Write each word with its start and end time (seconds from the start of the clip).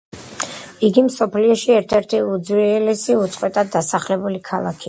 იგი 0.87 1.03
მსოფლიოში 1.09 1.75
ერთ-ერთი 1.75 2.23
უძველესი 2.31 3.21
უწყვეტად 3.27 3.73
დასახლებული 3.79 4.47
ქალაქია. 4.53 4.79